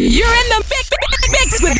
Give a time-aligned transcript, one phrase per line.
[0.00, 0.90] You're in the mix,
[1.28, 1.76] mix with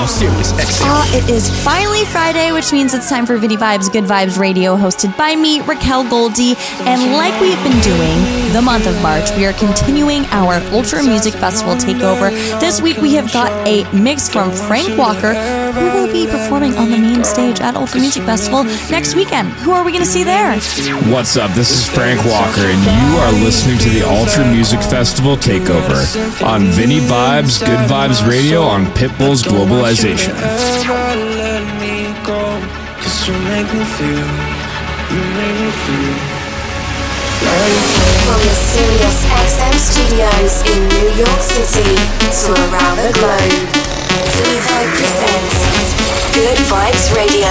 [0.00, 0.52] I'm serious.
[0.52, 0.86] Exit.
[0.86, 4.76] Uh, it is finally Friday, which means it's time for Vinny Vibes Good Vibes Radio,
[4.76, 6.56] hosted by me, Raquel Goldie.
[6.80, 11.32] And like we've been doing the month of March, we are continuing our Ultra Music
[11.32, 12.30] Festival takeover.
[12.60, 15.32] This week we have got a mix from Frank Walker,
[15.72, 19.48] who will be performing on the main stage at Ultra Music Festival next weekend.
[19.60, 20.56] Who are we going to see there?
[21.12, 21.50] What's up?
[21.52, 26.00] This is Frank Walker, and you are listening to the Ultra Music Festival Takeover
[26.42, 30.32] on Vinny Vibes, Good Vibes Radio on Pitbull's Globalization.
[38.24, 41.96] From the Sirius XM studios in New York City
[42.40, 43.90] to around the globe,
[44.40, 47.48] Devo presents Good Vibes Radio,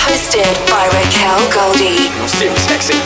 [0.00, 2.08] hosted by Raquel Goldie.
[2.20, 2.66] I'm serious.
[2.70, 2.96] Exit.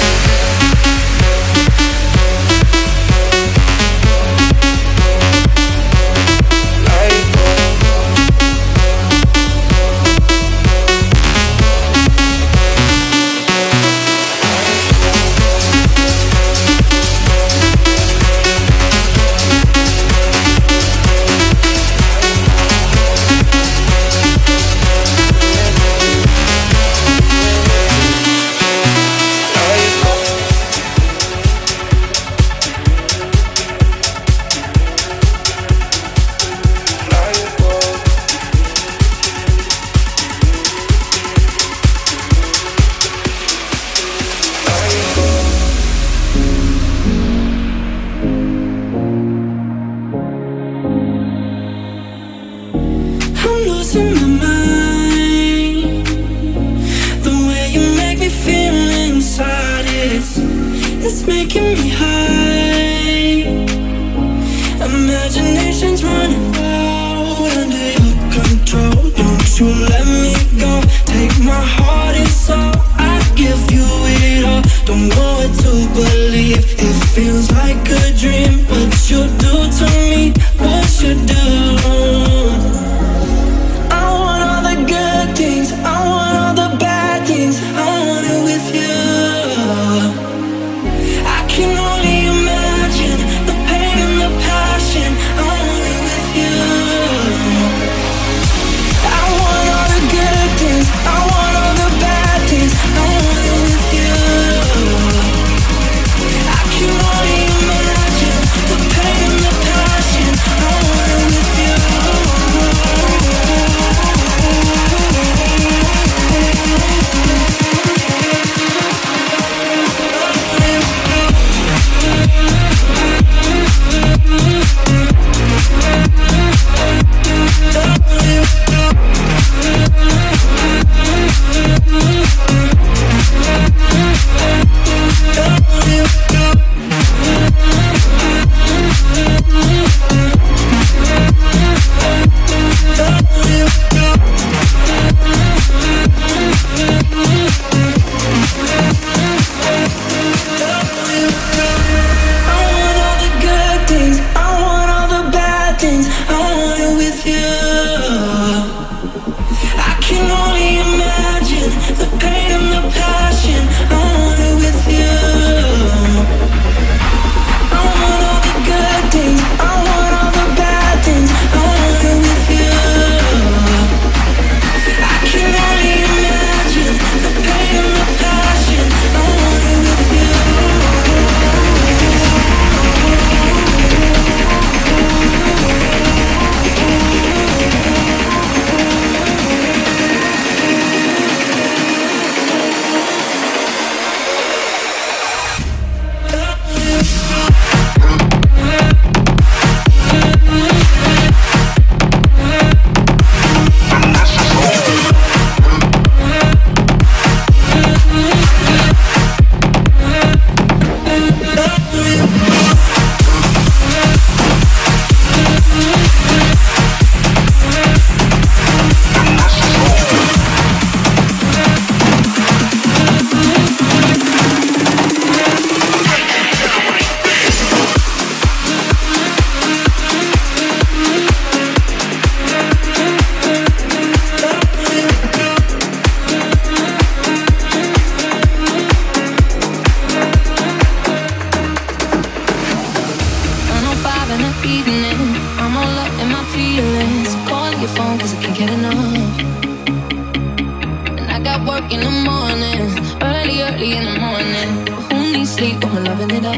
[256.19, 256.55] loving it up?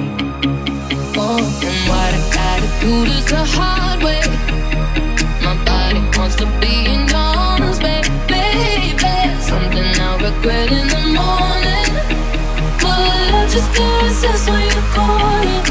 [1.17, 4.21] Oh, and what I gotta do this the hard way.
[5.43, 9.41] My body wants to be in yours, baby, baby.
[9.41, 11.89] Something I'll regret in the morning.
[12.81, 12.97] But
[13.31, 15.70] love just can't resist when you call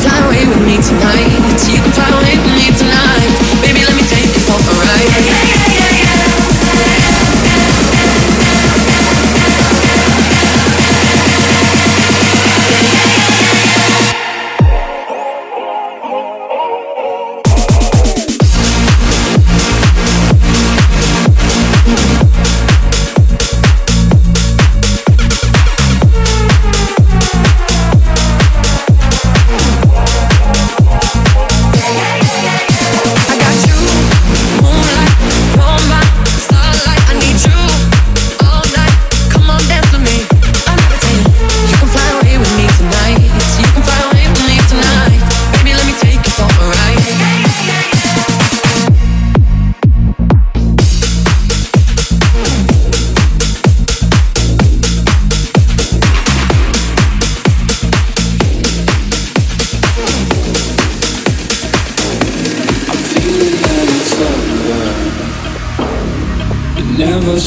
[0.00, 1.28] Fly away with me tonight.
[1.68, 3.36] You can fly away with me tonight.
[3.60, 5.39] Baby, let me take you for a ride.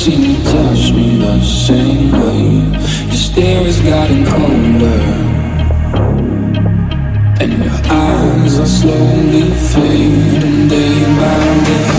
[0.03, 2.43] To touch me the same way.
[3.05, 5.01] Your stare has gotten colder.
[7.39, 11.92] And your eyes are slowly fading day by day.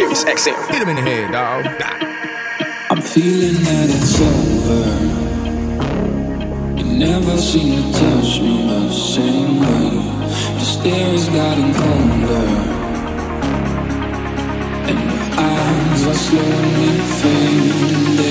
[0.00, 0.56] Sirius XM.
[0.72, 1.66] Hit him in the head, dog.
[2.88, 4.84] I'm feeling that it's over.
[6.78, 9.90] You never seem to touch me the same way.
[10.56, 12.48] The stare has gotten colder.
[14.88, 18.29] And your eyes are slowly fading.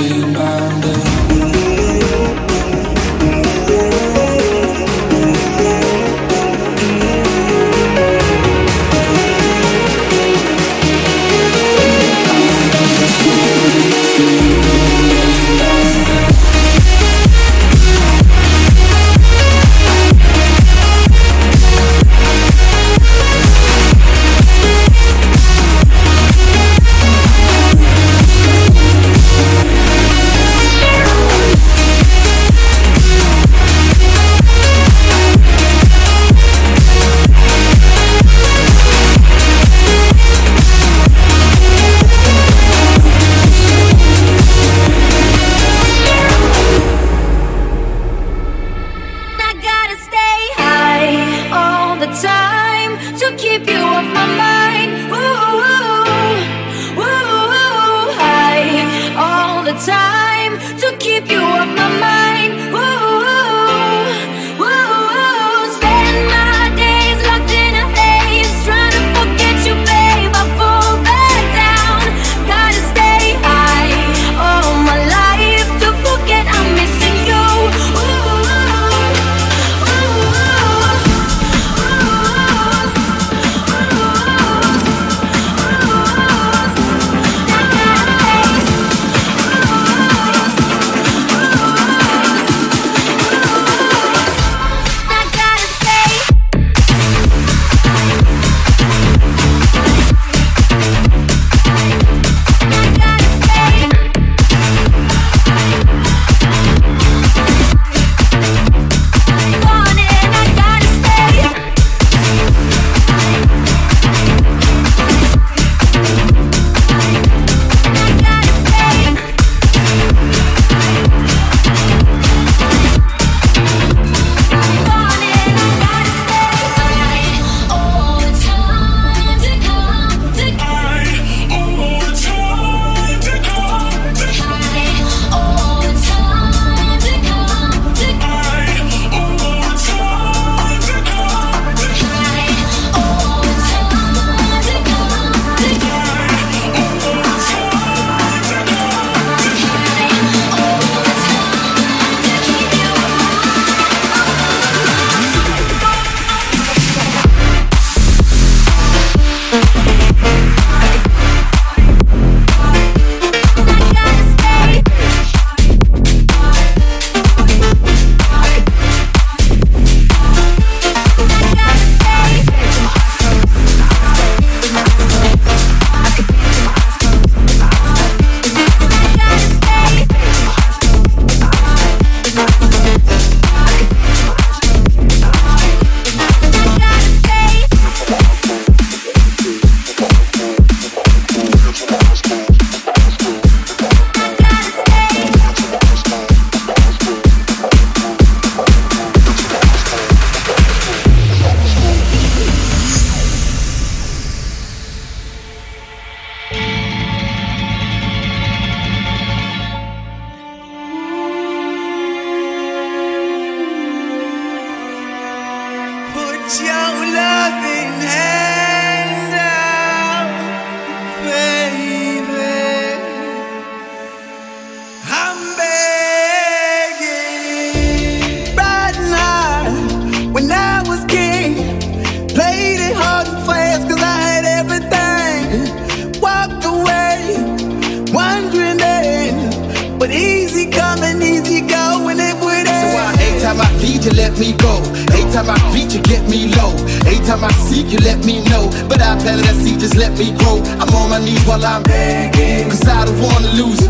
[251.60, 252.70] all I'm begging.
[252.70, 253.88] Cause I don't wanna lose.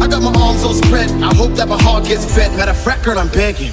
[0.00, 1.10] I got my arms all spread.
[1.22, 2.56] I hope that my heart gets fed.
[2.56, 3.72] Matter of fact, girl, I'm begging.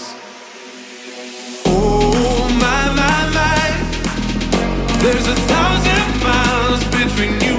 [5.01, 7.50] There's a thousand miles between you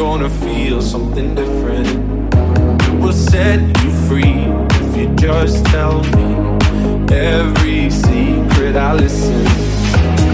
[0.00, 1.86] gonna feel something different.
[2.84, 4.46] It will set you free
[4.80, 6.56] if you just tell me
[7.14, 9.44] every secret I listen.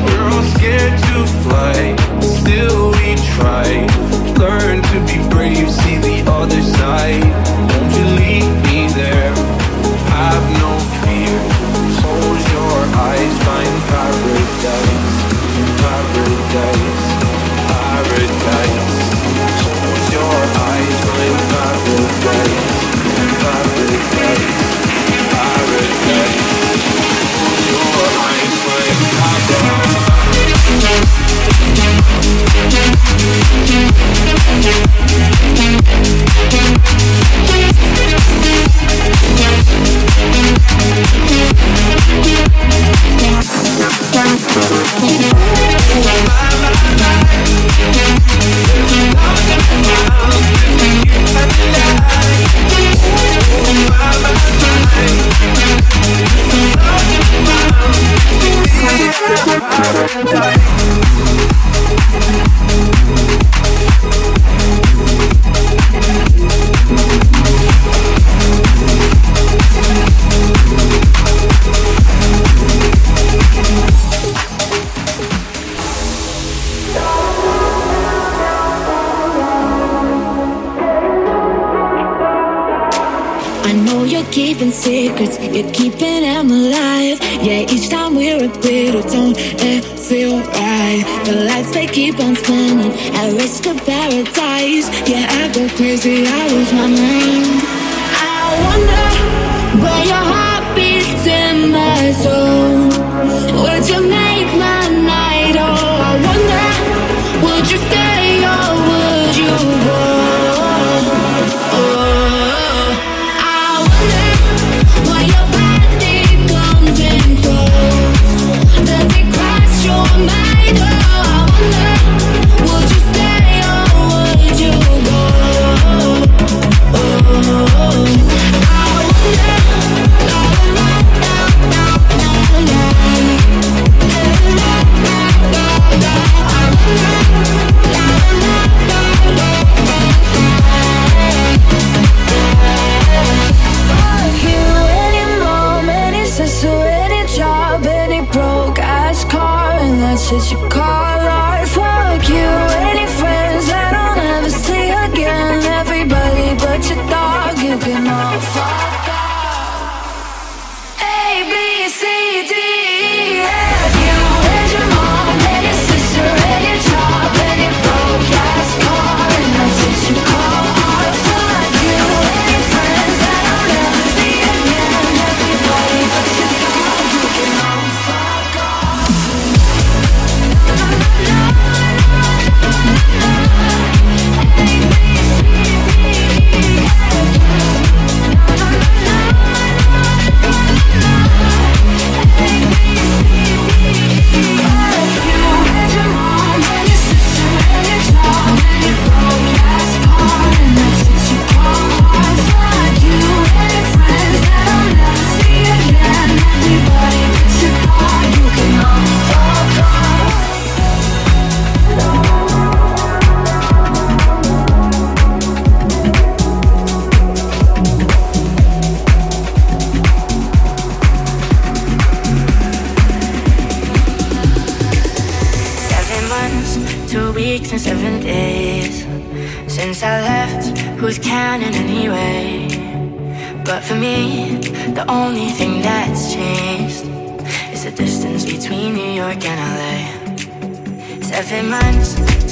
[0.04, 3.95] We're all scared to fly, still we try.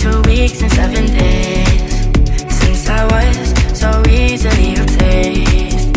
[0.04, 1.92] Two weeks, and seven days
[2.60, 3.36] since I was
[3.82, 5.96] so easily replaced.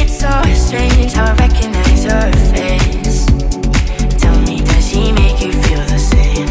[0.00, 3.26] It's so strange how I recognize her face.
[4.22, 6.48] Tell me, does she make you feel the same?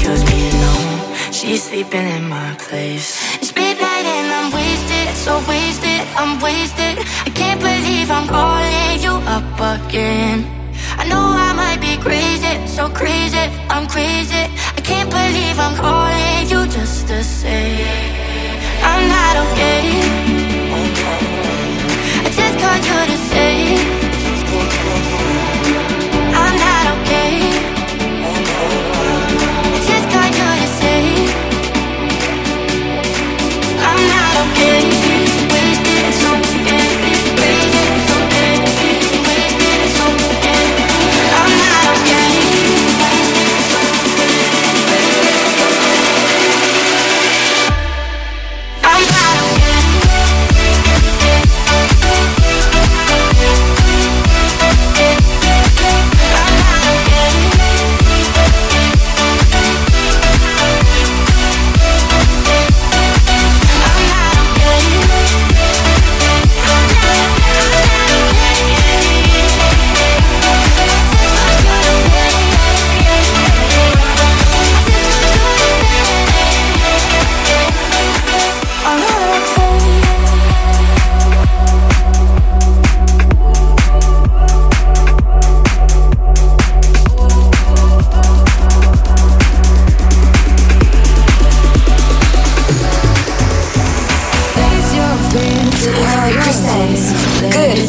[0.00, 0.80] Kills me know
[1.30, 3.08] she's sleeping in my place.
[3.40, 6.94] It's midnight and I'm wasted, so wasted, I'm wasted.
[7.28, 10.38] I can't believe I'm calling you up again.
[10.96, 14.44] I know I might be crazy, so crazy, I'm crazy.
[14.84, 17.84] Can't believe I'm calling you just to say
[18.82, 19.82] I'm not okay.
[22.24, 23.54] I just called you to say
[26.42, 27.32] I'm not okay.
[29.70, 31.02] I just called you to say
[33.88, 35.01] I'm not okay.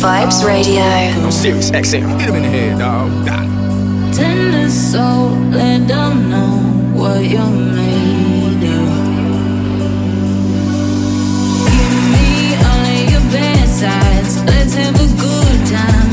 [0.04, 0.84] Vibes Radio.
[1.32, 2.20] Sirius XM.
[2.20, 3.26] Hit him in the head, dog.
[3.26, 3.48] Got.
[4.14, 6.58] Tender soul, let them know
[6.94, 8.90] what you're made of.
[11.72, 14.44] Give me all of your bad sides.
[14.44, 16.13] Let's have a good time.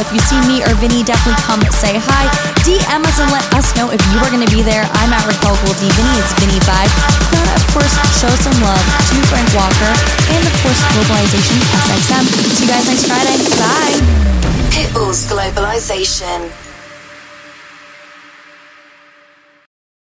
[0.00, 2.24] If you see me or Vinny, definitely come say hi.
[2.64, 4.88] DM us and let us know if you are going to be there.
[5.04, 5.92] I'm at Raquel Goldie.
[5.92, 6.88] Vinny is Vinny Five.
[7.36, 9.92] And of course, show some love to Frank Walker
[10.32, 12.24] and, of course, Globalization SXM.
[12.56, 13.36] See you guys next Friday.
[13.60, 14.00] Bye.
[14.72, 16.69] Pitbull's Globalization.